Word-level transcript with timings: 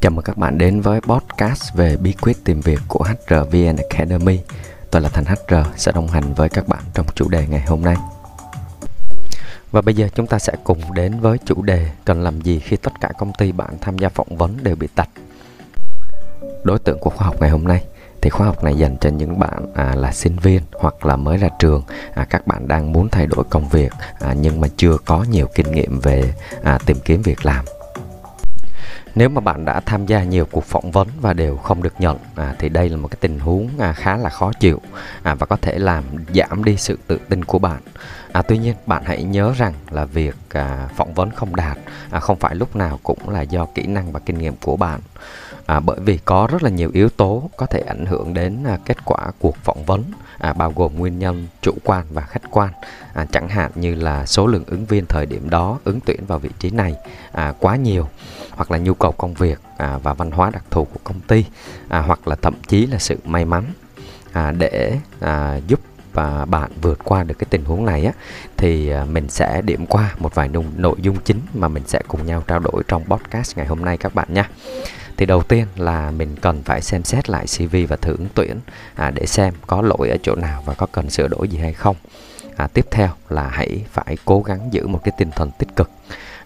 Chào 0.00 0.10
mừng 0.10 0.24
các 0.24 0.38
bạn 0.38 0.58
đến 0.58 0.80
với 0.80 1.00
podcast 1.00 1.74
về 1.74 1.96
bí 1.96 2.12
quyết 2.12 2.44
tìm 2.44 2.60
việc 2.60 2.80
của 2.88 3.04
HRVN 3.04 3.76
Academy. 3.76 4.40
Tôi 4.90 5.02
là 5.02 5.08
Thành 5.08 5.24
HR 5.24 5.54
sẽ 5.76 5.92
đồng 5.92 6.08
hành 6.08 6.34
với 6.34 6.48
các 6.48 6.68
bạn 6.68 6.80
trong 6.94 7.06
chủ 7.14 7.28
đề 7.28 7.46
ngày 7.46 7.60
hôm 7.60 7.82
nay. 7.82 7.96
Và 9.70 9.80
bây 9.80 9.94
giờ 9.94 10.08
chúng 10.14 10.26
ta 10.26 10.38
sẽ 10.38 10.52
cùng 10.64 10.94
đến 10.94 11.20
với 11.20 11.38
chủ 11.44 11.62
đề 11.62 11.90
cần 12.04 12.22
làm 12.22 12.40
gì 12.40 12.58
khi 12.58 12.76
tất 12.76 12.92
cả 13.00 13.08
công 13.18 13.32
ty 13.38 13.52
bạn 13.52 13.70
tham 13.80 13.98
gia 13.98 14.08
phỏng 14.08 14.36
vấn 14.36 14.56
đều 14.62 14.76
bị 14.76 14.88
tạch. 14.94 15.08
Đối 16.64 16.78
tượng 16.78 16.98
của 16.98 17.10
khóa 17.10 17.26
học 17.26 17.36
ngày 17.40 17.50
hôm 17.50 17.64
nay 17.64 17.84
thì 18.20 18.30
khóa 18.30 18.46
học 18.46 18.64
này 18.64 18.74
dành 18.74 18.96
cho 19.00 19.10
những 19.10 19.38
bạn 19.38 19.72
à, 19.74 19.94
là 19.94 20.12
sinh 20.12 20.36
viên 20.36 20.62
hoặc 20.72 21.06
là 21.06 21.16
mới 21.16 21.36
ra 21.38 21.48
trường 21.58 21.82
à, 22.14 22.26
các 22.30 22.46
bạn 22.46 22.68
đang 22.68 22.92
muốn 22.92 23.08
thay 23.08 23.26
đổi 23.26 23.44
công 23.50 23.68
việc 23.68 23.92
à, 24.20 24.34
nhưng 24.40 24.60
mà 24.60 24.68
chưa 24.76 24.96
có 25.04 25.24
nhiều 25.30 25.48
kinh 25.54 25.72
nghiệm 25.72 26.00
về 26.00 26.34
à, 26.62 26.78
tìm 26.86 26.96
kiếm 27.04 27.22
việc 27.22 27.46
làm 27.46 27.64
nếu 29.14 29.28
mà 29.28 29.40
bạn 29.40 29.64
đã 29.64 29.80
tham 29.80 30.06
gia 30.06 30.24
nhiều 30.24 30.46
cuộc 30.50 30.64
phỏng 30.64 30.90
vấn 30.90 31.08
và 31.20 31.32
đều 31.32 31.56
không 31.56 31.82
được 31.82 31.94
nhận 31.98 32.18
à, 32.36 32.54
thì 32.58 32.68
đây 32.68 32.88
là 32.88 32.96
một 32.96 33.08
cái 33.08 33.18
tình 33.20 33.38
huống 33.38 33.68
à, 33.78 33.92
khá 33.92 34.16
là 34.16 34.30
khó 34.30 34.52
chịu 34.60 34.80
à, 35.22 35.34
và 35.34 35.46
có 35.46 35.56
thể 35.62 35.78
làm 35.78 36.04
giảm 36.34 36.64
đi 36.64 36.76
sự 36.76 36.98
tự 37.06 37.20
tin 37.28 37.44
của 37.44 37.58
bạn. 37.58 37.80
À, 38.32 38.42
tuy 38.42 38.58
nhiên 38.58 38.74
bạn 38.86 39.02
hãy 39.06 39.22
nhớ 39.22 39.52
rằng 39.56 39.74
là 39.90 40.04
việc 40.04 40.36
à, 40.48 40.88
phỏng 40.96 41.14
vấn 41.14 41.30
không 41.30 41.56
đạt 41.56 41.78
à, 42.10 42.20
không 42.20 42.38
phải 42.38 42.54
lúc 42.54 42.76
nào 42.76 42.98
cũng 43.02 43.28
là 43.28 43.42
do 43.42 43.66
kỹ 43.74 43.86
năng 43.86 44.12
và 44.12 44.20
kinh 44.20 44.38
nghiệm 44.38 44.54
của 44.62 44.76
bạn 44.76 45.00
à, 45.70 45.80
bởi 45.80 46.00
vì 46.00 46.18
có 46.24 46.48
rất 46.50 46.62
là 46.62 46.70
nhiều 46.70 46.90
yếu 46.92 47.08
tố 47.08 47.50
có 47.56 47.66
thể 47.66 47.80
ảnh 47.80 48.06
hưởng 48.06 48.34
đến 48.34 48.64
à, 48.64 48.78
kết 48.84 49.04
quả 49.04 49.18
cuộc 49.38 49.56
phỏng 49.56 49.84
vấn 49.84 50.04
à, 50.38 50.52
bao 50.52 50.72
gồm 50.76 50.98
nguyên 50.98 51.18
nhân 51.18 51.46
chủ 51.62 51.72
quan 51.84 52.06
và 52.10 52.22
khách 52.22 52.50
quan. 52.50 52.72
À, 53.14 53.26
chẳng 53.32 53.48
hạn 53.48 53.70
như 53.74 53.94
là 53.94 54.26
số 54.26 54.46
lượng 54.46 54.64
ứng 54.66 54.84
viên 54.84 55.06
thời 55.06 55.26
điểm 55.26 55.50
đó 55.50 55.78
ứng 55.84 56.00
tuyển 56.06 56.20
vào 56.26 56.38
vị 56.38 56.50
trí 56.58 56.70
này 56.70 56.94
à, 57.32 57.54
quá 57.58 57.76
nhiều 57.76 58.08
hoặc 58.50 58.70
là 58.70 58.78
nhu 58.78 58.94
cầu 58.94 59.12
công 59.12 59.34
việc 59.34 59.60
à, 59.76 59.98
và 60.02 60.14
văn 60.14 60.30
hóa 60.30 60.50
đặc 60.50 60.64
thù 60.70 60.84
của 60.84 61.00
công 61.04 61.20
ty 61.20 61.44
à, 61.88 62.00
hoặc 62.00 62.28
là 62.28 62.36
thậm 62.42 62.54
chí 62.68 62.86
là 62.86 62.98
sự 62.98 63.16
may 63.24 63.44
mắn 63.44 63.64
à, 64.32 64.50
để 64.50 64.98
à, 65.20 65.60
giúp 65.66 65.80
và 66.12 66.44
bạn 66.44 66.70
vượt 66.82 66.98
qua 67.04 67.22
được 67.22 67.34
cái 67.38 67.46
tình 67.50 67.64
huống 67.64 67.86
này 67.86 68.04
á 68.04 68.12
thì 68.56 68.90
à, 68.90 69.04
mình 69.04 69.28
sẽ 69.28 69.62
điểm 69.62 69.86
qua 69.86 70.14
một 70.18 70.34
vài 70.34 70.48
nội 70.76 70.96
dung 70.98 71.16
chính 71.24 71.40
mà 71.54 71.68
mình 71.68 71.82
sẽ 71.86 72.00
cùng 72.08 72.26
nhau 72.26 72.44
trao 72.46 72.58
đổi 72.58 72.82
trong 72.88 73.04
podcast 73.04 73.56
ngày 73.56 73.66
hôm 73.66 73.84
nay 73.84 73.96
các 73.96 74.14
bạn 74.14 74.34
nhé 74.34 74.44
thì 75.20 75.26
đầu 75.26 75.42
tiên 75.42 75.66
là 75.76 76.10
mình 76.10 76.36
cần 76.36 76.62
phải 76.62 76.82
xem 76.82 77.04
xét 77.04 77.30
lại 77.30 77.46
CV 77.46 77.76
và 77.88 77.96
thử 77.96 78.12
ứng 78.12 78.28
tuyển 78.34 78.60
à, 78.94 79.10
để 79.10 79.26
xem 79.26 79.54
có 79.66 79.82
lỗi 79.82 80.08
ở 80.08 80.16
chỗ 80.22 80.34
nào 80.34 80.62
và 80.66 80.74
có 80.74 80.86
cần 80.92 81.10
sửa 81.10 81.28
đổi 81.28 81.48
gì 81.48 81.58
hay 81.58 81.72
không. 81.72 81.96
À, 82.56 82.66
tiếp 82.66 82.86
theo 82.90 83.08
là 83.28 83.48
hãy 83.48 83.84
phải 83.92 84.16
cố 84.24 84.40
gắng 84.40 84.68
giữ 84.72 84.86
một 84.86 85.00
cái 85.04 85.12
tinh 85.18 85.30
thần 85.36 85.50
tích 85.58 85.76
cực. 85.76 85.90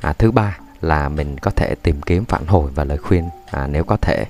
À, 0.00 0.12
thứ 0.12 0.30
ba 0.30 0.58
là 0.80 1.08
mình 1.08 1.38
có 1.38 1.50
thể 1.50 1.74
tìm 1.82 2.02
kiếm 2.02 2.24
phản 2.24 2.46
hồi 2.46 2.70
và 2.74 2.84
lời 2.84 2.98
khuyên 2.98 3.28
à, 3.50 3.66
nếu 3.66 3.84
có 3.84 3.96
thể. 3.96 4.24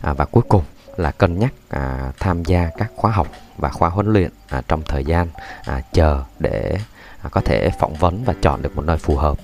À, 0.00 0.12
và 0.12 0.24
cuối 0.24 0.42
cùng 0.48 0.62
là 0.98 1.10
cân 1.10 1.38
nhắc 1.38 1.52
à, 1.68 2.12
tham 2.20 2.44
gia 2.44 2.70
các 2.76 2.90
khóa 2.96 3.10
học 3.10 3.28
và 3.56 3.68
khóa 3.68 3.88
huấn 3.88 4.12
luyện 4.12 4.30
à, 4.48 4.62
trong 4.68 4.82
thời 4.82 5.04
gian 5.04 5.28
à, 5.64 5.82
chờ 5.92 6.24
để 6.38 6.76
à, 7.22 7.28
có 7.30 7.40
thể 7.40 7.70
phỏng 7.80 7.94
vấn 7.94 8.24
và 8.24 8.34
chọn 8.42 8.62
được 8.62 8.76
một 8.76 8.84
nơi 8.84 8.98
phù 8.98 9.16
hợp. 9.16 9.38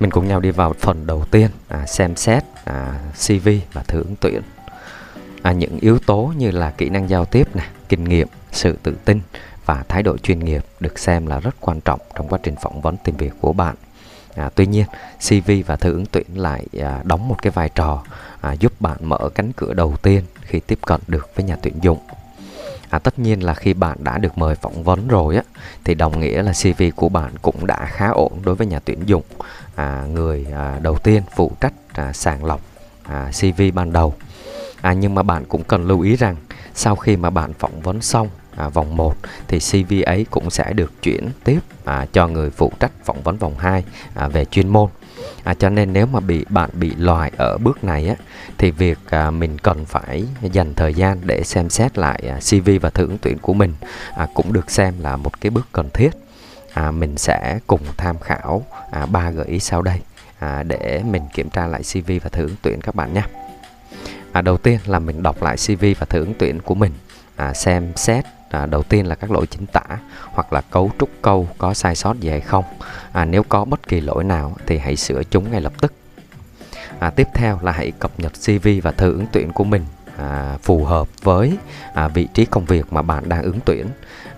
Mình 0.00 0.10
cùng 0.10 0.28
nhau 0.28 0.40
đi 0.40 0.50
vào 0.50 0.72
phần 0.72 1.06
đầu 1.06 1.24
tiên 1.30 1.50
à, 1.68 1.86
xem 1.86 2.16
xét 2.16 2.44
à, 2.64 3.00
CV 3.26 3.48
và 3.72 3.82
thử 3.82 3.98
ứng 3.98 4.14
tuyển. 4.20 4.42
À, 5.42 5.52
những 5.52 5.78
yếu 5.80 5.98
tố 5.98 6.32
như 6.36 6.50
là 6.50 6.70
kỹ 6.70 6.88
năng 6.88 7.10
giao 7.10 7.24
tiếp 7.24 7.56
này 7.56 7.66
kinh 7.88 8.04
nghiệm 8.04 8.28
sự 8.52 8.78
tự 8.82 8.96
tin 9.04 9.20
và 9.66 9.84
thái 9.88 10.02
độ 10.02 10.16
chuyên 10.18 10.38
nghiệp 10.38 10.64
được 10.80 10.98
xem 10.98 11.26
là 11.26 11.40
rất 11.40 11.54
quan 11.60 11.80
trọng 11.80 12.00
trong 12.14 12.28
quá 12.28 12.38
trình 12.42 12.54
phỏng 12.62 12.80
vấn 12.80 12.96
tìm 12.96 13.16
việc 13.16 13.32
của 13.40 13.52
bạn 13.52 13.74
à, 14.36 14.50
tuy 14.54 14.66
nhiên 14.66 14.86
CV 15.28 15.50
và 15.66 15.76
thư 15.76 15.92
ứng 15.92 16.06
tuyển 16.06 16.26
lại 16.34 16.66
à, 16.80 17.00
đóng 17.04 17.28
một 17.28 17.36
cái 17.42 17.50
vai 17.50 17.68
trò 17.68 18.02
à, 18.40 18.52
giúp 18.52 18.80
bạn 18.80 18.96
mở 19.00 19.28
cánh 19.34 19.52
cửa 19.52 19.74
đầu 19.74 19.96
tiên 20.02 20.24
khi 20.40 20.60
tiếp 20.60 20.78
cận 20.86 21.00
được 21.08 21.30
với 21.34 21.44
nhà 21.44 21.56
tuyển 21.62 21.74
dụng 21.82 21.98
À, 22.90 22.98
tất 22.98 23.18
nhiên 23.18 23.44
là 23.44 23.54
khi 23.54 23.74
bạn 23.74 23.96
đã 24.00 24.18
được 24.18 24.38
mời 24.38 24.54
phỏng 24.54 24.84
vấn 24.84 25.08
rồi 25.08 25.36
á 25.36 25.42
thì 25.84 25.94
đồng 25.94 26.20
nghĩa 26.20 26.42
là 26.42 26.52
CV 26.52 26.82
của 26.96 27.08
bạn 27.08 27.32
cũng 27.42 27.66
đã 27.66 27.86
khá 27.86 28.08
ổn 28.08 28.32
đối 28.44 28.54
với 28.54 28.66
nhà 28.66 28.80
tuyển 28.84 28.98
dụng. 29.06 29.22
À, 29.74 30.04
người 30.12 30.46
à, 30.52 30.78
đầu 30.82 30.98
tiên 30.98 31.22
phụ 31.36 31.52
trách 31.60 31.72
à, 31.92 32.12
sàng 32.12 32.44
lọc 32.44 32.60
à, 33.02 33.30
CV 33.40 33.62
ban 33.74 33.92
đầu. 33.92 34.14
À, 34.80 34.92
nhưng 34.92 35.14
mà 35.14 35.22
bạn 35.22 35.44
cũng 35.44 35.64
cần 35.64 35.86
lưu 35.86 36.00
ý 36.00 36.16
rằng 36.16 36.36
sau 36.74 36.96
khi 36.96 37.16
mà 37.16 37.30
bạn 37.30 37.52
phỏng 37.58 37.80
vấn 37.80 38.02
xong 38.02 38.28
à, 38.56 38.68
vòng 38.68 38.96
1 38.96 39.14
thì 39.48 39.58
CV 39.58 39.94
ấy 40.06 40.26
cũng 40.30 40.50
sẽ 40.50 40.72
được 40.72 41.02
chuyển 41.02 41.28
tiếp 41.44 41.58
à, 41.84 42.06
cho 42.12 42.28
người 42.28 42.50
phụ 42.50 42.72
trách 42.80 42.92
phỏng 43.04 43.22
vấn 43.22 43.36
vòng 43.36 43.54
2 43.58 43.84
à, 44.14 44.28
về 44.28 44.44
chuyên 44.44 44.68
môn. 44.68 44.88
À, 45.44 45.54
cho 45.54 45.68
nên 45.68 45.92
nếu 45.92 46.06
mà 46.06 46.20
bị 46.20 46.44
bạn 46.48 46.70
bị 46.72 46.94
loại 46.98 47.32
ở 47.36 47.58
bước 47.58 47.84
này 47.84 48.08
á 48.08 48.14
thì 48.58 48.70
việc 48.70 48.98
à, 49.10 49.30
mình 49.30 49.58
cần 49.58 49.84
phải 49.84 50.24
dành 50.42 50.74
thời 50.74 50.94
gian 50.94 51.18
để 51.24 51.42
xem 51.44 51.70
xét 51.70 51.98
lại 51.98 52.22
à, 52.28 52.38
CV 52.50 52.70
và 52.80 52.90
thử 52.90 53.06
ứng 53.06 53.18
tuyển 53.18 53.38
của 53.38 53.54
mình 53.54 53.74
à, 54.16 54.26
cũng 54.34 54.52
được 54.52 54.70
xem 54.70 54.94
là 55.00 55.16
một 55.16 55.40
cái 55.40 55.50
bước 55.50 55.68
cần 55.72 55.90
thiết. 55.90 56.10
À, 56.72 56.90
mình 56.90 57.18
sẽ 57.18 57.58
cùng 57.66 57.80
tham 57.96 58.18
khảo 58.18 58.66
à, 58.90 59.06
ba 59.06 59.30
gợi 59.30 59.46
ý 59.46 59.58
sau 59.58 59.82
đây 59.82 60.00
à, 60.38 60.62
để 60.62 61.02
mình 61.10 61.22
kiểm 61.34 61.50
tra 61.50 61.66
lại 61.66 61.82
CV 61.82 62.12
và 62.22 62.28
thử 62.28 62.42
ứng 62.42 62.56
tuyển 62.62 62.80
các 62.80 62.94
bạn 62.94 63.14
nhé. 63.14 63.22
À, 64.32 64.42
đầu 64.42 64.56
tiên 64.56 64.78
là 64.86 64.98
mình 64.98 65.22
đọc 65.22 65.42
lại 65.42 65.56
CV 65.56 65.84
và 65.98 66.06
thử 66.08 66.18
ứng 66.18 66.34
tuyển 66.38 66.60
của 66.60 66.74
mình 66.74 66.92
à, 67.36 67.54
xem 67.54 67.92
xét 67.96 68.24
à, 68.50 68.66
đầu 68.66 68.82
tiên 68.82 69.06
là 69.06 69.14
các 69.14 69.30
lỗi 69.30 69.46
chính 69.46 69.66
tả 69.66 69.98
hoặc 70.32 70.52
là 70.52 70.60
cấu 70.60 70.90
trúc 70.98 71.10
câu 71.22 71.48
có 71.58 71.74
sai 71.74 71.96
sót 71.96 72.20
gì 72.20 72.30
hay 72.30 72.40
không. 72.40 72.64
À, 73.12 73.24
nếu 73.24 73.42
có 73.42 73.64
bất 73.64 73.88
kỳ 73.88 74.00
lỗi 74.00 74.24
nào 74.24 74.56
thì 74.66 74.78
hãy 74.78 74.96
sửa 74.96 75.22
chúng 75.30 75.50
ngay 75.50 75.60
lập 75.60 75.72
tức. 75.80 75.92
À, 76.98 77.10
tiếp 77.10 77.28
theo 77.34 77.58
là 77.62 77.72
hãy 77.72 77.92
cập 77.98 78.10
nhật 78.18 78.32
CV 78.32 78.68
và 78.82 78.90
thư 78.90 79.12
ứng 79.12 79.26
tuyển 79.32 79.52
của 79.52 79.64
mình 79.64 79.84
à, 80.16 80.58
phù 80.62 80.84
hợp 80.84 81.08
với 81.22 81.58
à, 81.94 82.08
vị 82.08 82.28
trí 82.34 82.44
công 82.44 82.64
việc 82.64 82.92
mà 82.92 83.02
bạn 83.02 83.28
đang 83.28 83.42
ứng 83.42 83.60
tuyển 83.64 83.86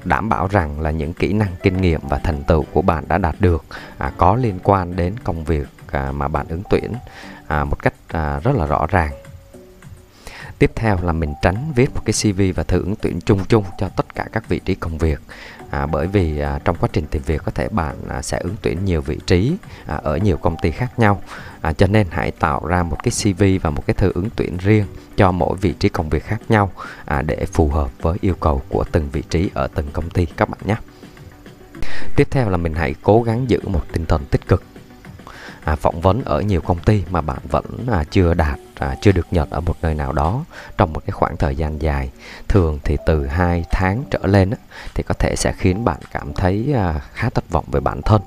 đảm 0.05 0.29
bảo 0.29 0.47
rằng 0.47 0.81
là 0.81 0.91
những 0.91 1.13
kỹ 1.13 1.33
năng 1.33 1.57
kinh 1.63 1.81
nghiệm 1.81 2.01
và 2.09 2.19
thành 2.19 2.43
tựu 2.43 2.65
của 2.73 2.83
bạn 2.83 3.05
đã 3.09 3.19
đạt 3.19 3.35
được 3.39 3.65
à, 3.99 4.13
có 4.17 4.37
liên 4.37 4.59
quan 4.63 4.97
đến 4.97 5.15
công 5.25 5.45
việc 5.45 5.69
à, 5.91 6.13
mà 6.13 6.29
bạn 6.29 6.47
ứng 6.49 6.63
tuyển 6.71 6.93
à, 7.47 7.65
một 7.65 7.83
cách 7.83 7.95
à, 8.09 8.41
rất 8.45 8.57
là 8.57 8.67
rõ 8.67 8.87
ràng. 8.91 9.11
Tiếp 10.59 10.71
theo 10.75 10.99
là 11.03 11.13
mình 11.13 11.35
tránh 11.43 11.73
viết 11.75 11.95
một 11.95 12.01
cái 12.05 12.13
CV 12.23 12.43
và 12.57 12.63
thử 12.63 12.79
ứng 12.79 12.95
tuyển 13.03 13.21
chung 13.21 13.45
chung 13.49 13.65
cho 13.79 13.89
tất 13.89 14.15
cả 14.15 14.27
các 14.33 14.49
vị 14.49 14.61
trí 14.65 14.75
công 14.75 14.99
việc. 14.99 15.21
À, 15.71 15.87
bởi 15.87 16.07
vì 16.07 16.39
à, 16.39 16.59
trong 16.65 16.77
quá 16.81 16.89
trình 16.93 17.07
tìm 17.07 17.23
việc 17.27 17.43
có 17.45 17.53
thể 17.55 17.69
bạn 17.69 17.97
à, 18.09 18.23
sẽ 18.23 18.39
ứng 18.39 18.55
tuyển 18.63 18.85
nhiều 18.85 19.01
vị 19.01 19.19
trí 19.27 19.57
à, 19.87 20.01
ở 20.03 20.17
nhiều 20.17 20.37
công 20.37 20.57
ty 20.63 20.71
khác 20.71 20.99
nhau. 20.99 21.23
À, 21.61 21.73
cho 21.73 21.87
nên 21.87 22.07
hãy 22.11 22.31
tạo 22.31 22.67
ra 22.67 22.83
một 22.83 22.97
cái 23.03 23.13
CV 23.23 23.43
và 23.63 23.71
một 23.71 23.87
cái 23.87 23.95
thư 23.95 24.13
ứng 24.15 24.29
tuyển 24.37 24.57
riêng 24.57 24.85
cho 25.17 25.33
mỗi 25.33 25.57
vị 25.57 25.73
trí 25.73 25.89
công 25.89 26.09
việc 26.09 26.25
khác 26.25 26.41
nhau 26.49 26.71
à, 27.05 27.23
để 27.23 27.47
phù 27.53 27.69
hợp 27.69 27.91
với 28.03 28.19
yêu 28.21 28.35
cầu 28.41 28.63
của 28.69 28.85
từng 28.93 29.09
vị 29.13 29.23
trí 29.31 29.51
ở 29.55 29.69
từng 29.75 29.87
công 29.93 30.11
ty 30.11 30.27
các 30.27 30.49
bạn 30.49 30.61
nhé. 30.65 30.77
Tiếp 32.17 32.29
theo 32.31 32.51
là 32.51 32.57
mình 32.57 32.75
hãy 32.75 32.95
cố 33.03 33.23
gắng 33.23 33.51
giữ 33.51 33.61
một 33.65 33.83
tinh 33.93 34.07
thần 34.07 34.25
tích 34.25 34.49
cực 34.49 34.63
à, 35.69 35.77
phỏng 35.77 36.01
vấn 36.01 36.25
ở 36.25 36.41
nhiều 36.41 36.61
công 36.61 36.79
ty 36.79 37.05
mà 37.11 37.21
bạn 37.21 37.39
vẫn 37.51 37.65
à, 37.91 38.05
chưa 38.11 38.35
đạt 38.35 38.59
à, 38.79 38.95
chưa 39.01 39.13
được 39.13 39.27
nhận 39.31 39.51
ở 39.51 39.61
một 39.61 39.77
nơi 39.83 39.95
nào 39.95 40.13
đó 40.13 40.45
trong 40.77 40.93
một 40.93 41.01
cái 41.07 41.11
khoảng 41.11 41.37
thời 41.37 41.57
gian 41.57 41.83
dài. 41.83 42.11
Thường 42.49 42.79
thì 42.85 42.97
từ 43.07 43.27
2 43.27 43.65
tháng 43.71 44.03
trở 44.11 44.19
lên 44.23 44.51
á, 44.51 44.57
thì 44.95 45.03
có 45.03 45.15
thể 45.19 45.35
sẽ 45.37 45.53
khiến 45.59 45.85
bạn 45.85 46.01
cảm 46.11 46.33
thấy 46.33 46.73
à, 46.77 47.01
khá 47.13 47.31
thất 47.31 47.51
vọng 47.51 47.65
về 47.69 47.81
bản 47.81 48.03
thân 48.03 48.23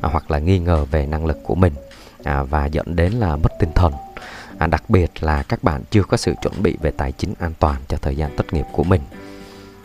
à, 0.00 0.08
hoặc 0.12 0.30
là 0.30 0.38
nghi 0.38 0.58
ngờ 0.58 0.84
về 0.84 1.06
năng 1.06 1.26
lực 1.26 1.38
của 1.44 1.54
mình 1.54 1.72
à, 2.24 2.42
và 2.42 2.66
dẫn 2.66 2.96
đến 2.96 3.12
là 3.12 3.36
mất 3.36 3.52
tinh 3.60 3.72
thần. 3.74 3.92
À, 4.58 4.66
đặc 4.66 4.82
biệt 4.88 5.10
là 5.20 5.42
các 5.42 5.62
bạn 5.62 5.82
chưa 5.90 6.02
có 6.02 6.16
sự 6.16 6.34
chuẩn 6.42 6.62
bị 6.62 6.76
về 6.82 6.90
tài 6.90 7.12
chính 7.12 7.34
an 7.38 7.52
toàn 7.58 7.76
cho 7.88 7.96
thời 8.02 8.16
gian 8.16 8.36
tốt 8.36 8.44
nghiệp 8.50 8.66
của 8.72 8.84
mình. 8.84 9.00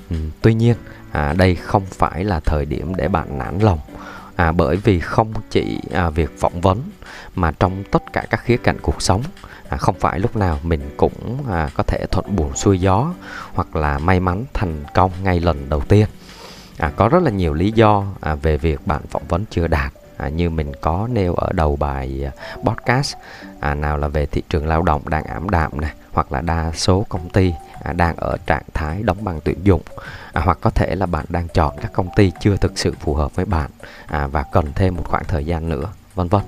Ừ, 0.10 0.16
tuy 0.42 0.54
nhiên 0.54 0.76
à, 1.12 1.34
đây 1.34 1.56
không 1.56 1.86
phải 1.86 2.24
là 2.24 2.40
thời 2.40 2.66
điểm 2.66 2.96
để 2.96 3.08
bạn 3.08 3.38
nản 3.38 3.60
lòng 3.60 3.80
à, 4.42 4.52
bởi 4.52 4.76
vì 4.76 5.00
không 5.00 5.34
chỉ 5.50 5.80
à, 5.94 6.10
việc 6.10 6.40
phỏng 6.40 6.62
vấn 6.62 6.82
mà 7.36 7.52
trong 7.52 7.84
tất 7.92 8.14
cả 8.14 8.26
các 8.30 8.44
khía 8.44 8.58
cạnh 8.58 8.78
cuộc 8.82 9.02
sống 9.02 9.24
à, 9.70 9.78
không 9.78 9.96
phải 10.00 10.20
lúc 10.20 10.36
nào 10.36 10.60
mình 10.64 10.82
cũng 10.98 11.38
à, 11.50 11.70
có 11.74 11.84
thể 11.84 12.06
thuận 12.12 12.36
buồm 12.36 12.54
xuôi 12.54 12.80
gió 12.80 13.14
hoặc 13.54 13.76
là 13.76 14.00
may 14.00 14.20
mắn 14.20 14.46
thành 14.54 14.84
công 14.94 15.12
ngay 15.24 15.40
lần 15.40 15.70
đầu 15.70 15.82
tiên. 15.82 16.08
À, 16.78 16.92
có 16.96 17.10
rất 17.10 17.24
là 17.24 17.32
nhiều 17.32 17.54
lý 17.54 17.72
do 17.72 18.06
à, 18.22 18.36
về 18.36 18.58
việc 18.58 18.88
bạn 18.88 19.02
phỏng 19.10 19.28
vấn 19.28 19.46
chưa 19.50 19.68
đạt 19.68 19.94
à, 20.22 20.30
như 20.30 20.50
mình 20.50 20.72
có 20.82 21.08
nêu 21.12 21.34
ở 21.34 21.50
đầu 21.54 21.76
bài 21.76 22.26
à, 22.26 22.32
podcast 22.64 23.16
à, 23.60 23.74
nào 23.74 23.98
là 23.98 24.08
về 24.08 24.26
thị 24.26 24.42
trường 24.50 24.68
lao 24.68 24.82
động 24.82 25.10
đang 25.10 25.24
ảm 25.24 25.50
đạm 25.50 25.82
này 25.82 25.92
hoặc 26.12 26.32
là 26.32 26.42
đa 26.42 26.72
số 26.76 27.06
công 27.10 27.30
ty 27.30 27.54
à, 27.84 27.94
đang 27.94 28.16
ở 28.16 28.38
trạng 28.46 28.64
thái 28.74 29.04
đóng 29.04 29.24
băng 29.24 29.40
tuyển 29.44 29.58
dụng. 29.64 29.82
À, 30.34 30.42
hoặc 30.46 30.58
có 30.62 30.70
thể 30.70 30.96
là 30.96 31.06
bạn 31.06 31.26
đang 31.30 31.48
chọn 31.48 31.76
các 31.82 31.94
công 31.94 32.10
ty 32.16 32.32
chưa 32.40 32.58
thực 32.58 32.80
sự 32.80 32.94
phù 33.00 33.14
hợp 33.14 33.36
với 33.36 33.46
bạn 33.46 33.70
à, 34.08 34.28
và 34.28 34.44
cần 34.52 34.66
thêm 34.76 34.96
một 34.96 35.04
khoảng 35.06 35.24
thời 35.24 35.46
gian 35.46 35.70
nữa 35.70 35.86
vân 36.16 36.28
vân. 36.28 36.42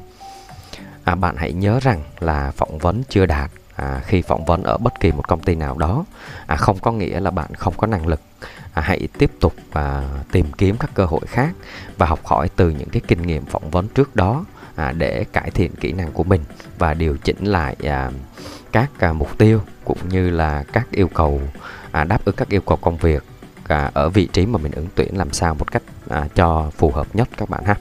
À, 1.04 1.16
bạn 1.16 1.36
hãy 1.38 1.54
nhớ 1.54 1.80
rằng 1.81 2.04
là 2.19 2.52
phỏng 2.52 2.78
vấn 2.78 3.04
chưa 3.10 3.26
đạt 3.26 3.52
à, 3.76 4.02
khi 4.06 4.22
phỏng 4.22 4.46
vấn 4.46 4.64
ở 4.64 4.78
bất 4.78 5.00
kỳ 5.00 5.12
một 5.12 5.28
công 5.28 5.40
ty 5.40 5.56
nào 5.56 5.78
đó 5.78 6.06
à, 6.48 6.56
không 6.56 6.80
có 6.80 6.92
nghĩa 6.92 7.19
là 7.19 7.31
bạn 7.31 7.56
không 7.56 7.74
có 7.78 7.88
năng 7.88 8.08
lực. 8.08 8.22
À, 8.74 8.81
hãy 8.81 9.08
tiếp 9.18 9.31
tục 9.40 9.54
à, 9.72 10.02
tìm 10.31 10.46
kiếm 10.58 10.75
các 10.80 10.90
cơ 10.94 11.06
hội 11.06 11.22
khác 11.28 11.50
và 11.98 12.06
học 12.06 12.25
hỏi 12.25 12.50
từ 12.56 12.70
những 12.70 12.90
cái 12.90 13.02
kinh 13.08 13.22
nghiệm 13.22 13.46
phỏng 13.46 13.70
vấn 13.70 13.88
trước 13.88 14.16
đó 14.16 14.46
à, 14.75 14.92
để 14.92 15.25
cải 15.34 15.52
thiện 15.52 15.75
kỹ 15.75 15.92
năng 15.92 16.12
của 16.12 16.24
mình 16.24 16.42
và 16.78 16.94
điều 16.94 17.18
chỉnh 17.18 17.46
lại 17.46 17.75
à, 17.84 18.12
các 18.72 18.90
à, 19.00 19.14
mục 19.14 19.38
tiêu 19.38 19.62
cũng 19.86 20.10
như 20.10 20.30
là 20.30 20.64
các 20.74 20.88
yêu 20.92 21.08
cầu 21.08 21.42
à, 21.92 22.04
đáp 22.04 22.25
ứng 22.25 22.36
các 22.36 22.50
yêu 22.50 22.62
cầu 22.62 22.78
công 22.81 22.98
việc 22.98 23.24
à, 23.68 23.92
ở 23.94 24.10
vị 24.10 24.30
trí 24.34 24.46
mà 24.46 24.60
mình 24.60 24.72
ứng 24.72 24.88
tuyển 24.96 25.18
làm 25.18 25.34
sao 25.34 25.56
một 25.56 25.72
cách 25.72 25.84
à, 26.10 26.28
cho 26.36 26.72
phù 26.78 26.92
hợp 26.92 27.08
nhất 27.14 27.30
các 27.38 27.50
bạn 27.50 27.64
ha. 27.66 27.76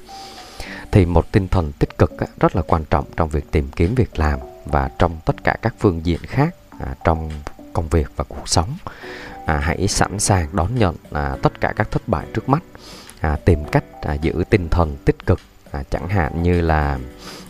Thì 0.93 1.05
một 1.05 1.33
tinh 1.33 1.49
thần 1.49 1.73
tích 1.73 1.99
cực 1.99 2.19
á, 2.19 2.27
rất 2.41 2.57
là 2.57 2.63
quan 2.63 2.85
trọng 2.85 3.05
trong 3.17 3.29
việc 3.29 3.51
tìm 3.51 3.69
kiếm 3.77 3.95
việc 3.95 4.19
làm 4.19 4.39
và 4.65 4.91
trong 4.99 5.19
tất 5.25 5.45
cả 5.45 5.57
các 5.63 5.75
phương 5.79 6.07
diện 6.07 6.21
khác 6.23 6.55
à, 6.79 6.95
trong 7.05 7.31
công 7.73 7.89
việc 7.89 8.07
và 8.17 8.25
cuộc 8.29 8.49
sống 8.49 8.75
à, 9.47 9.59
hãy 9.63 9.89
sẵn 9.89 10.19
sàng 10.21 10.49
đón 10.53 10.75
nhận 10.75 10.97
à, 11.13 11.37
tất 11.43 11.61
cả 11.61 11.73
các 11.77 11.91
thất 11.91 12.09
bại 12.09 12.27
trước 12.35 12.49
mắt. 12.49 12.63
À, 13.21 13.37
tìm 13.45 13.65
cách 13.65 13.85
à, 14.03 14.15
giữ 14.15 14.45
tinh 14.51 14.69
thần 14.69 14.97
tích 15.05 15.27
cực. 15.27 15.41
À, 15.71 15.83
chẳng 15.91 16.09
hạn 16.09 16.43
như 16.43 16.61
là 16.61 16.99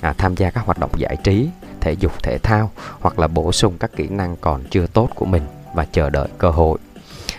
à, 0.00 0.14
tham 0.18 0.34
gia 0.34 0.50
các 0.50 0.64
hoạt 0.64 0.78
động 0.78 0.90
giải 0.96 1.16
trí 1.24 1.48
thể 1.80 1.92
dục 1.92 2.22
thể 2.22 2.38
thao 2.38 2.70
hoặc 3.00 3.18
là 3.18 3.28
bổ 3.28 3.52
sung 3.52 3.78
các 3.80 3.90
kỹ 3.96 4.08
năng 4.08 4.36
còn 4.36 4.64
chưa 4.70 4.86
tốt 4.86 5.08
của 5.14 5.26
mình 5.26 5.42
và 5.74 5.86
chờ 5.92 6.10
đợi 6.10 6.28
cơ 6.38 6.50
hội. 6.50 6.78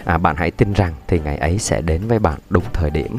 À, 0.06 0.18
bạn 0.18 0.36
hãy 0.36 0.52
tin 0.52 0.74
rằng 0.74 0.94
thì 1.08 1.20
ngày 1.20 1.38
ấy 1.38 1.60
sẽ 1.60 1.82
đến 1.82 2.08
với 2.08 2.20
bạn 2.20 2.40
đúng 2.50 2.64
thời 2.74 2.90
điểm. 2.90 3.18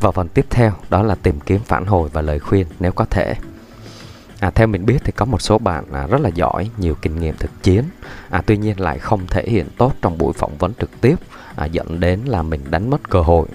Và 0.00 0.10
phần 0.10 0.28
tiếp 0.28 0.46
theo 0.50 0.72
đó 0.90 1.02
là 1.02 1.14
tìm 1.14 1.40
kiếm 1.40 1.60
phản 1.64 1.86
hồi 1.86 2.10
và 2.12 2.22
lời 2.22 2.38
khuyên 2.38 2.66
nếu 2.80 2.92
có 2.92 3.04
thể. 3.04 3.34
À, 4.40 4.50
theo 4.50 4.66
mình 4.66 4.86
biết 4.86 4.98
thì 5.04 5.12
có 5.12 5.24
một 5.24 5.42
số 5.42 5.58
bạn 5.58 5.84
à, 5.92 6.06
rất 6.06 6.20
là 6.20 6.28
giỏi, 6.28 6.70
nhiều 6.76 6.94
kinh 7.02 7.20
nghiệm 7.20 7.36
thực 7.36 7.50
chiến, 7.62 7.84
à, 8.30 8.42
tuy 8.46 8.56
nhiên 8.56 8.80
lại 8.80 8.98
không 8.98 9.26
thể 9.26 9.42
hiện 9.46 9.66
tốt 9.78 9.92
trong 10.02 10.18
buổi 10.18 10.32
phỏng 10.32 10.56
vấn 10.58 10.72
trực 10.80 10.90
tiếp, 11.00 11.16
à, 11.56 11.64
dẫn 11.64 12.00
đến 12.00 12.20
là 12.24 12.42
mình 12.42 12.60
đánh 12.70 12.90
mất 12.90 13.10
cơ 13.10 13.20
hội. 13.20 13.46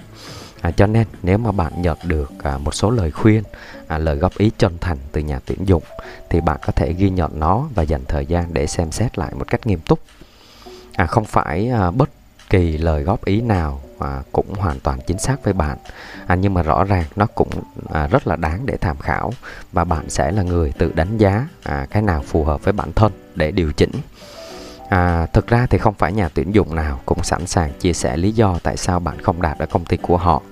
À, 0.60 0.70
cho 0.70 0.86
nên 0.86 1.06
nếu 1.22 1.38
mà 1.38 1.52
bạn 1.52 1.82
nhận 1.82 1.98
được 2.04 2.32
à, 2.42 2.58
một 2.58 2.74
số 2.74 2.90
lời 2.90 3.10
khuyên, 3.10 3.42
à, 3.86 3.98
lời 3.98 4.16
góp 4.16 4.38
ý 4.38 4.50
chân 4.58 4.78
thành 4.80 4.98
từ 5.12 5.20
nhà 5.20 5.40
tuyển 5.46 5.68
dụng 5.68 5.82
thì 6.30 6.40
bạn 6.40 6.60
có 6.66 6.72
thể 6.72 6.92
ghi 6.92 7.10
nhận 7.10 7.40
nó 7.40 7.68
và 7.74 7.82
dành 7.82 8.02
thời 8.08 8.26
gian 8.26 8.54
để 8.54 8.66
xem 8.66 8.92
xét 8.92 9.18
lại 9.18 9.34
một 9.38 9.46
cách 9.46 9.66
nghiêm 9.66 9.80
túc. 9.80 10.00
À, 10.92 11.06
không 11.06 11.24
phải 11.24 11.68
à, 11.68 11.90
bất 11.90 12.10
kỳ 12.52 12.78
lời 12.78 13.02
góp 13.02 13.24
ý 13.24 13.40
nào 13.40 13.80
à, 13.98 14.22
cũng 14.32 14.54
hoàn 14.54 14.80
toàn 14.80 14.98
chính 15.06 15.18
xác 15.18 15.44
với 15.44 15.52
bạn 15.52 15.78
à, 16.26 16.34
nhưng 16.34 16.54
mà 16.54 16.62
rõ 16.62 16.84
ràng 16.84 17.04
nó 17.16 17.26
cũng 17.34 17.50
à, 17.92 18.06
rất 18.06 18.26
là 18.26 18.36
đáng 18.36 18.66
để 18.66 18.76
tham 18.76 18.96
khảo 18.98 19.32
và 19.72 19.84
bạn 19.84 20.10
sẽ 20.10 20.32
là 20.32 20.42
người 20.42 20.72
tự 20.78 20.92
đánh 20.94 21.18
giá 21.18 21.46
à, 21.62 21.86
cái 21.90 22.02
nào 22.02 22.22
phù 22.26 22.44
hợp 22.44 22.64
với 22.64 22.72
bản 22.72 22.92
thân 22.92 23.12
để 23.34 23.50
điều 23.50 23.72
chỉnh 23.72 23.92
À, 24.92 25.26
thực 25.32 25.46
ra 25.46 25.66
thì 25.70 25.78
không 25.78 25.94
phải 25.94 26.12
nhà 26.12 26.28
tuyển 26.34 26.54
dụng 26.54 26.74
nào 26.74 27.00
cũng 27.06 27.22
sẵn 27.22 27.46
sàng 27.46 27.72
chia 27.80 27.92
sẻ 27.92 28.16
lý 28.16 28.32
do 28.32 28.58
tại 28.62 28.76
sao 28.76 29.00
bạn 29.00 29.20
không 29.22 29.42
đạt 29.42 29.58
ở 29.58 29.66
công 29.66 29.84
ty 29.84 29.96
của 29.96 30.16
họ. 30.16 30.42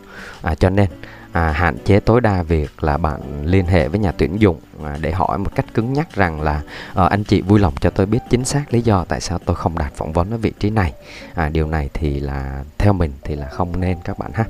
À, 0.43 0.55
cho 0.55 0.71
nên 0.71 0.89
à, 1.33 1.53
hạn 1.53 1.77
chế 1.85 2.01
tối 2.01 2.21
đa 2.21 2.43
việc 2.43 2.85
là 2.85 2.97
bạn 2.97 3.21
liên 3.45 3.67
hệ 3.67 3.89
với 3.89 4.01
nhà 4.01 4.13
tuyển 4.13 4.41
dụng 4.41 4.61
à, 4.85 4.97
để 5.01 5.13
hỏi 5.13 5.39
một 5.39 5.51
cách 5.55 5.75
cứng 5.75 5.93
nhắc 5.93 6.15
rằng 6.15 6.41
là 6.41 6.63
à, 6.95 7.05
anh 7.05 7.25
chị 7.25 7.43
vui 7.43 7.59
lòng 7.59 7.75
cho 7.81 7.91
tôi 7.91 8.07
biết 8.07 8.19
chính 8.31 8.45
xác 8.45 8.75
lý 8.75 8.81
do 8.81 9.05
tại 9.09 9.21
sao 9.21 9.39
tôi 9.45 9.57
không 9.57 9.79
đạt 9.79 9.93
phỏng 9.95 10.13
vấn 10.13 10.31
ở 10.31 10.37
vị 10.37 10.53
trí 10.61 10.71
này. 10.71 10.93
À, 11.35 11.49
điều 11.49 11.67
này 11.67 11.91
thì 11.95 12.21
là 12.21 12.65
theo 12.79 12.93
mình 12.93 13.13
thì 13.25 13.37
là 13.37 13.47
không 13.47 13.81
nên 13.81 13.99
các 14.05 14.19
bạn 14.19 14.31
ha 14.35 14.45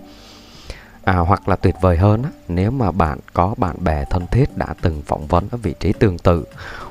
à, 1.05 1.17
hoặc 1.17 1.49
là 1.49 1.56
tuyệt 1.56 1.75
vời 1.81 1.97
hơn 1.97 2.23
á, 2.23 2.31
nếu 2.49 2.70
mà 2.70 2.91
bạn 2.91 3.19
có 3.32 3.55
bạn 3.56 3.85
bè 3.85 4.05
thân 4.11 4.26
thiết 4.26 4.56
đã 4.56 4.67
từng 4.81 5.02
phỏng 5.02 5.26
vấn 5.26 5.49
ở 5.50 5.58
vị 5.62 5.75
trí 5.81 5.93
tương 5.93 6.19
tự 6.19 6.44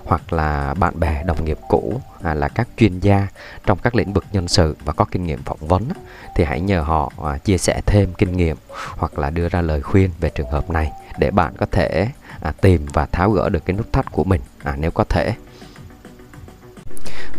hoặc 0.05 0.33
là 0.33 0.73
bạn 0.73 0.99
bè 0.99 1.23
đồng 1.23 1.45
nghiệp 1.45 1.57
cũ 1.67 2.01
à, 2.21 2.33
là 2.33 2.47
các 2.47 2.67
chuyên 2.77 2.99
gia 2.99 3.27
trong 3.65 3.77
các 3.77 3.95
lĩnh 3.95 4.13
vực 4.13 4.25
nhân 4.31 4.47
sự 4.47 4.75
và 4.85 4.93
có 4.93 5.05
kinh 5.11 5.23
nghiệm 5.23 5.43
phỏng 5.43 5.67
vấn 5.67 5.89
thì 6.35 6.43
hãy 6.43 6.61
nhờ 6.61 6.81
họ 6.81 7.11
à, 7.25 7.37
chia 7.37 7.57
sẻ 7.57 7.81
thêm 7.85 8.13
kinh 8.17 8.37
nghiệm 8.37 8.57
hoặc 8.97 9.19
là 9.19 9.29
đưa 9.29 9.49
ra 9.49 9.61
lời 9.61 9.81
khuyên 9.81 10.09
về 10.19 10.29
trường 10.29 10.51
hợp 10.51 10.69
này 10.69 10.91
để 11.17 11.31
bạn 11.31 11.53
có 11.57 11.65
thể 11.71 12.09
à, 12.41 12.53
tìm 12.61 12.85
và 12.93 13.05
tháo 13.05 13.31
gỡ 13.31 13.49
được 13.49 13.65
cái 13.65 13.77
nút 13.77 13.93
thắt 13.93 14.11
của 14.11 14.23
mình 14.23 14.41
à, 14.63 14.75
nếu 14.79 14.91
có 14.91 15.03
thể. 15.03 15.33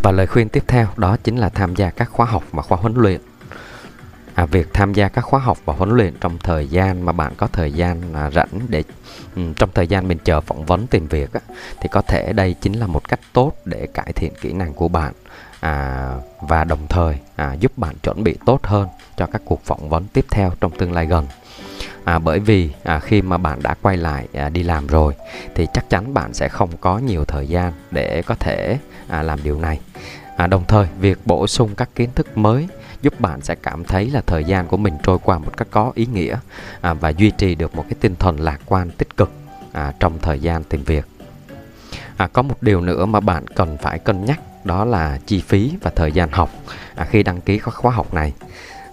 Và 0.02 0.10
lời 0.10 0.26
khuyên 0.26 0.48
tiếp 0.48 0.64
theo 0.66 0.88
đó 0.96 1.16
chính 1.24 1.36
là 1.36 1.48
tham 1.48 1.74
gia 1.74 1.90
các 1.90 2.10
khóa 2.10 2.26
học 2.26 2.44
và 2.52 2.62
khóa 2.62 2.78
huấn 2.78 2.94
luyện 2.94 3.20
à, 4.40 4.46
việc 4.46 4.74
tham 4.74 4.92
gia 4.92 5.08
các 5.08 5.20
khóa 5.20 5.40
học 5.40 5.58
và 5.64 5.74
huấn 5.74 5.90
luyện 5.90 6.14
trong 6.20 6.38
thời 6.38 6.68
gian 6.68 7.04
mà 7.06 7.12
bạn 7.12 7.32
có 7.36 7.46
thời 7.52 7.72
gian 7.72 8.14
à, 8.14 8.30
rảnh 8.30 8.60
để 8.68 8.82
um, 9.36 9.54
trong 9.54 9.70
thời 9.74 9.86
gian 9.86 10.08
mình 10.08 10.18
chờ 10.24 10.40
phỏng 10.40 10.64
vấn 10.64 10.86
tìm 10.86 11.06
việc 11.06 11.32
á, 11.32 11.40
thì 11.80 11.88
có 11.92 12.02
thể 12.02 12.32
đây 12.32 12.54
chính 12.60 12.72
là 12.72 12.86
một 12.86 13.08
cách 13.08 13.20
tốt 13.32 13.52
để 13.64 13.86
cải 13.94 14.12
thiện 14.12 14.32
kỹ 14.40 14.52
năng 14.52 14.74
của 14.74 14.88
bạn 14.88 15.12
à, 15.60 16.08
và 16.40 16.64
đồng 16.64 16.86
thời 16.88 17.14
à, 17.36 17.52
giúp 17.52 17.72
bạn 17.76 17.94
chuẩn 18.02 18.24
bị 18.24 18.36
tốt 18.46 18.66
hơn 18.66 18.88
cho 19.16 19.26
các 19.26 19.42
cuộc 19.44 19.64
phỏng 19.64 19.88
vấn 19.88 20.04
tiếp 20.12 20.24
theo 20.30 20.52
trong 20.60 20.72
tương 20.78 20.92
lai 20.92 21.06
gần. 21.06 21.26
À, 22.04 22.18
bởi 22.18 22.38
vì 22.38 22.70
à, 22.84 22.98
khi 22.98 23.22
mà 23.22 23.36
bạn 23.36 23.62
đã 23.62 23.74
quay 23.82 23.96
lại 23.96 24.28
à, 24.32 24.48
đi 24.48 24.62
làm 24.62 24.86
rồi 24.86 25.14
thì 25.54 25.66
chắc 25.74 25.90
chắn 25.90 26.14
bạn 26.14 26.34
sẽ 26.34 26.48
không 26.48 26.70
có 26.80 26.98
nhiều 26.98 27.24
thời 27.24 27.46
gian 27.46 27.72
để 27.90 28.22
có 28.22 28.34
thể 28.34 28.78
à, 29.08 29.22
làm 29.22 29.42
điều 29.42 29.58
này. 29.58 29.80
À, 30.36 30.46
đồng 30.46 30.64
thời 30.68 30.86
việc 31.00 31.18
bổ 31.24 31.46
sung 31.46 31.74
các 31.74 31.88
kiến 31.94 32.10
thức 32.14 32.38
mới 32.38 32.68
giúp 33.02 33.20
bạn 33.20 33.40
sẽ 33.40 33.54
cảm 33.54 33.84
thấy 33.84 34.10
là 34.10 34.20
thời 34.26 34.44
gian 34.44 34.68
của 34.68 34.76
mình 34.76 34.94
trôi 35.02 35.18
qua 35.22 35.38
một 35.38 35.56
cách 35.56 35.68
có 35.70 35.92
ý 35.94 36.06
nghĩa 36.06 36.38
à, 36.80 36.94
và 36.94 37.08
duy 37.08 37.30
trì 37.30 37.54
được 37.54 37.74
một 37.74 37.84
cái 37.88 37.96
tinh 38.00 38.16
thần 38.16 38.40
lạc 38.40 38.60
quan 38.66 38.90
tích 38.90 39.16
cực 39.16 39.30
à, 39.72 39.92
trong 40.00 40.18
thời 40.18 40.40
gian 40.40 40.64
tìm 40.64 40.82
việc. 40.84 41.06
À, 42.16 42.28
có 42.32 42.42
một 42.42 42.56
điều 42.60 42.80
nữa 42.80 43.06
mà 43.06 43.20
bạn 43.20 43.46
cần 43.46 43.78
phải 43.78 43.98
cân 43.98 44.24
nhắc 44.24 44.40
đó 44.64 44.84
là 44.84 45.18
chi 45.26 45.40
phí 45.40 45.72
và 45.82 45.90
thời 45.96 46.12
gian 46.12 46.28
học 46.32 46.50
à, 46.94 47.04
khi 47.04 47.22
đăng 47.22 47.40
ký 47.40 47.58
các 47.58 47.74
khóa 47.74 47.92
học 47.92 48.14
này. 48.14 48.32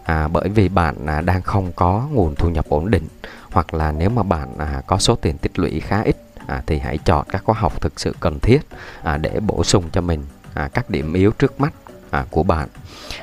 À, 0.04 0.27
bởi 0.27 0.50
vì 0.50 0.69
bạn 0.69 1.06
à, 1.06 1.21
đang 1.21 1.42
không 1.42 1.71
có 1.75 2.07
nguồn 2.12 2.36
thu 2.36 2.50
nhập 2.50 2.65
ổn 2.69 2.92
định 2.92 3.07
hoặc 3.51 3.74
là 3.74 3.92
nếu 3.92 4.10
mà 4.10 4.24
bạn 4.24 4.57
à, 4.57 4.81
có 4.88 4.98
số 4.98 5.15
tiền 5.15 5.38
tích 5.38 5.60
lũy 5.60 5.80
khá 5.80 6.01
ít 6.01 6.18
à, 6.48 6.63
thì 6.68 6.80
hãy 6.80 6.98
chọn 6.98 7.25
các 7.30 7.44
khóa 7.44 7.56
học 7.60 7.81
thực 7.81 8.00
sự 8.00 8.15
cần 8.19 8.39
thiết 8.39 8.60
à, 9.03 9.18
để 9.18 9.39
bổ 9.39 9.63
sung 9.63 9.83
cho 9.92 10.01
mình 10.01 10.25
à, 10.53 10.69
các 10.74 10.89
điểm 10.89 11.13
yếu 11.13 11.31
trước 11.31 11.62
mắt 11.62 11.74
à, 12.10 12.25
của 12.30 12.44
bạn 12.44 12.68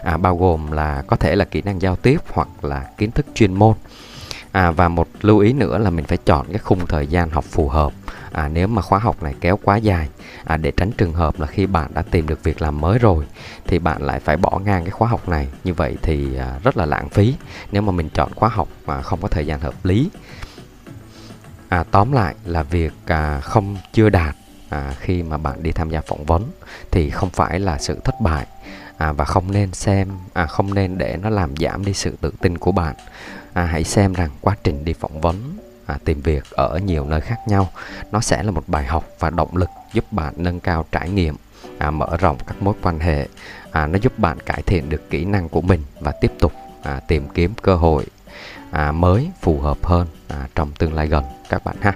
à, 0.03 0.17
bao 0.17 0.37
gồm 0.37 0.73
là 0.73 1.03
có 1.07 1.17
thể 1.17 1.37
là 1.37 1.45
kỹ 1.45 1.63
năng 1.63 1.83
giao 1.83 1.97
tiếp 1.97 2.21
hoặc 2.33 2.65
là 2.65 2.85
kiến 2.99 3.11
thức 3.11 3.27
chuyên 3.35 3.55
môn. 3.55 3.75
À, 4.53 4.71
và 4.71 4.89
một 4.89 5.09
lưu 5.23 5.39
ý 5.39 5.53
nữa 5.53 5.79
là 5.79 5.91
mình 5.91 6.05
phải 6.05 6.19
chọn 6.19 6.47
cái 6.49 6.59
khung 6.59 6.87
thời 6.87 7.07
gian 7.07 7.31
học 7.31 7.45
phù 7.45 7.69
hợp. 7.69 7.93
À, 8.33 8.49
nếu 8.49 8.67
mà 8.67 8.83
khóa 8.83 8.99
học 8.99 9.23
này 9.23 9.35
kéo 9.41 9.59
quá 9.63 9.77
dài 9.77 10.09
à, 10.45 10.57
để 10.57 10.73
tránh 10.77 10.93
trường 10.93 11.13
hợp 11.13 11.41
là 11.41 11.47
khi 11.47 11.67
bạn 11.67 11.91
đã 11.95 12.03
tìm 12.11 12.27
được 12.27 12.43
việc 12.43 12.63
làm 12.63 12.81
mới 12.81 12.99
rồi 12.99 13.25
thì 13.67 13.79
bạn 13.79 14.03
lại 14.03 14.21
phải 14.21 14.37
bỏ 14.37 14.61
ngang 14.65 14.85
cái 14.85 14.91
khóa 14.91 15.09
học 15.09 15.29
này. 15.29 15.49
Như 15.65 15.75
vậy 15.75 15.97
thì 16.03 16.37
à, 16.37 16.59
rất 16.65 16.77
là 16.77 16.87
lãng 16.87 17.09
phí 17.09 17.35
nếu 17.73 17.83
mà 17.83 17.93
mình 17.93 18.09
chọn 18.09 18.35
khóa 18.35 18.49
học 18.49 18.69
mà 18.87 19.03
không 19.03 19.21
có 19.23 19.29
thời 19.29 19.47
gian 19.47 19.61
hợp 19.61 19.75
lý. 19.85 20.11
À, 21.69 21.85
tóm 21.91 22.13
lại 22.13 22.35
là 22.45 22.63
việc 22.63 22.93
à, 23.07 23.41
không 23.41 23.77
chưa 23.93 24.11
đạt 24.11 24.37
à, 24.75 24.95
khi 25.01 25.23
mà 25.23 25.37
bạn 25.37 25.63
đi 25.63 25.73
tham 25.73 25.91
gia 25.91 26.01
phỏng 26.01 26.25
vấn 26.25 26.51
thì 26.91 27.11
không 27.11 27.31
phải 27.31 27.61
là 27.61 27.79
sự 27.79 27.99
thất 28.05 28.21
bại 28.21 28.47
à, 28.97 29.13
và 29.13 29.25
không 29.25 29.53
nên 29.53 29.73
xem 29.73 30.09
à, 30.33 30.47
không 30.47 30.75
nên 30.75 30.99
để 30.99 31.17
nó 31.23 31.31
làm 31.31 31.57
giảm 31.57 31.85
đi 31.85 31.95
sự 31.95 32.17
tự 32.21 32.33
tin 32.41 32.59
của 32.59 32.73
bạn. 32.73 32.95
À, 33.53 33.65
hãy 33.65 33.85
xem 33.85 34.13
rằng 34.13 34.31
quá 34.41 34.57
trình 34.65 34.85
đi 34.85 34.93
phỏng 34.93 35.21
vấn 35.21 35.57
à, 35.87 35.99
tìm 36.05 36.21
việc 36.21 36.45
ở 36.51 36.79
nhiều 36.79 37.05
nơi 37.05 37.21
khác 37.21 37.39
nhau 37.47 37.71
nó 38.13 38.21
sẽ 38.21 38.43
là 38.43 38.51
một 38.51 38.65
bài 38.67 38.85
học 38.85 39.05
và 39.19 39.31
động 39.31 39.57
lực 39.57 39.71
giúp 39.93 40.05
bạn 40.11 40.35
nâng 40.37 40.61
cao 40.61 40.85
trải 40.93 41.09
nghiệm 41.09 41.37
à, 41.79 41.91
mở 41.91 42.17
rộng 42.17 42.37
các 42.47 42.63
mối 42.63 42.75
quan 42.83 43.01
hệ 43.01 43.29
à, 43.71 43.87
nó 43.87 43.99
giúp 44.03 44.19
bạn 44.19 44.41
cải 44.41 44.63
thiện 44.63 44.89
được 44.89 45.11
kỹ 45.11 45.25
năng 45.25 45.49
của 45.49 45.61
mình 45.61 45.83
và 46.01 46.13
tiếp 46.21 46.33
tục 46.39 46.53
à, 46.83 47.01
tìm 47.09 47.29
kiếm 47.35 47.55
cơ 47.63 47.77
hội 47.77 48.07
à, 48.71 48.93
mới 48.93 49.31
phù 49.41 49.61
hợp 49.61 49.87
hơn 49.87 50.07
à, 50.29 50.49
trong 50.55 50.73
tương 50.79 50.95
lai 50.95 51.07
gần. 51.07 51.25
Các 51.49 51.65
bạn 51.65 51.77
ha 51.81 51.93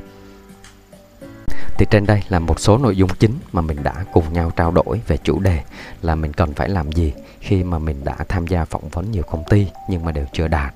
thì 1.78 1.86
trên 1.90 2.06
đây 2.06 2.22
là 2.28 2.38
một 2.38 2.60
số 2.60 2.78
nội 2.78 2.96
dung 2.96 3.10
chính 3.18 3.38
mà 3.52 3.60
mình 3.60 3.82
đã 3.82 4.04
cùng 4.12 4.32
nhau 4.32 4.52
trao 4.56 4.70
đổi 4.70 5.00
về 5.06 5.16
chủ 5.16 5.40
đề 5.40 5.62
là 6.02 6.14
mình 6.14 6.32
cần 6.32 6.54
phải 6.54 6.68
làm 6.68 6.92
gì 6.92 7.12
khi 7.40 7.64
mà 7.64 7.78
mình 7.78 8.04
đã 8.04 8.16
tham 8.28 8.46
gia 8.46 8.64
phỏng 8.64 8.88
vấn 8.88 9.10
nhiều 9.10 9.22
công 9.22 9.44
ty 9.50 9.66
nhưng 9.88 10.04
mà 10.04 10.12
đều 10.12 10.26
chưa 10.32 10.48
đạt. 10.48 10.74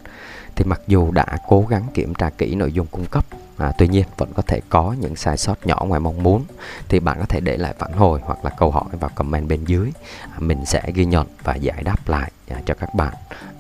Thì 0.57 0.65
mặc 0.65 0.81
dù 0.87 1.11
đã 1.11 1.27
cố 1.49 1.67
gắng 1.69 1.87
kiểm 1.95 2.15
tra 2.15 2.31
kỹ 2.31 2.55
nội 2.55 2.73
dung 2.73 2.87
cung 2.87 3.07
cấp 3.07 3.25
à, 3.57 3.73
tuy 3.79 3.89
nhiên 3.89 4.05
vẫn 4.17 4.33
có 4.35 4.43
thể 4.43 4.61
có 4.69 4.95
những 5.01 5.17
sai 5.17 5.37
sót 5.37 5.67
nhỏ 5.67 5.85
ngoài 5.85 6.01
mong 6.01 6.23
muốn 6.23 6.45
thì 6.89 7.01
bạn 7.01 7.17
có 7.21 7.27
thể 7.27 7.41
để 7.41 7.57
lại 7.57 7.75
phản 7.79 7.93
hồi 7.93 8.21
hoặc 8.23 8.45
là 8.45 8.51
câu 8.51 8.71
hỏi 8.71 8.85
vào 9.01 9.11
comment 9.15 9.49
bên 9.49 9.65
dưới. 9.65 9.91
À, 10.33 10.39
mình 10.39 10.67
sẽ 10.67 10.83
ghi 10.95 11.05
nhận 11.05 11.27
và 11.43 11.55
giải 11.55 11.83
đáp 11.83 12.09
lại 12.09 12.31
à, 12.49 12.61
cho 12.67 12.75
các 12.75 12.95
bạn 12.95 13.15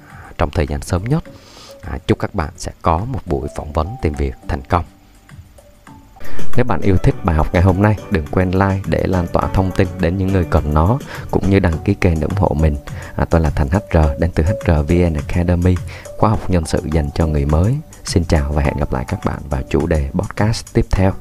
à, 0.08 0.16
trong 0.38 0.50
thời 0.50 0.66
gian 0.66 0.82
sớm 0.82 1.04
nhất. 1.04 1.24
À, 1.82 1.98
chúc 2.06 2.18
các 2.18 2.34
bạn 2.34 2.50
sẽ 2.56 2.72
có 2.82 2.98
một 2.98 3.20
buổi 3.26 3.48
phỏng 3.56 3.72
vấn 3.72 3.88
tìm 4.02 4.12
việc 4.12 4.34
thành 4.48 4.62
công 4.62 4.84
nếu 6.56 6.64
bạn 6.64 6.80
yêu 6.80 6.96
thích 6.96 7.14
bài 7.24 7.36
học 7.36 7.48
ngày 7.52 7.62
hôm 7.62 7.82
nay, 7.82 7.96
đừng 8.10 8.26
quên 8.30 8.50
like 8.50 8.80
để 8.86 9.02
lan 9.06 9.26
tỏa 9.32 9.48
thông 9.54 9.70
tin 9.70 9.88
đến 10.00 10.16
những 10.16 10.28
người 10.28 10.44
cần 10.44 10.74
nó, 10.74 10.98
cũng 11.30 11.50
như 11.50 11.58
đăng 11.58 11.78
ký 11.84 11.94
kênh 11.94 12.20
để 12.20 12.26
ủng 12.26 12.38
hộ 12.38 12.56
mình. 12.60 12.76
À, 13.16 13.24
tôi 13.24 13.40
là 13.40 13.50
Thành 13.50 13.68
HR, 13.68 14.20
đến 14.20 14.30
từ 14.34 14.44
HRVN 14.44 15.14
Academy, 15.14 15.76
khóa 16.18 16.30
học 16.30 16.50
nhân 16.50 16.66
sự 16.66 16.80
dành 16.92 17.10
cho 17.14 17.26
người 17.26 17.44
mới. 17.44 17.76
Xin 18.04 18.24
chào 18.24 18.52
và 18.52 18.62
hẹn 18.62 18.76
gặp 18.76 18.92
lại 18.92 19.04
các 19.08 19.20
bạn 19.24 19.38
vào 19.50 19.62
chủ 19.68 19.86
đề 19.86 20.08
podcast 20.14 20.66
tiếp 20.72 20.86
theo. 20.90 21.12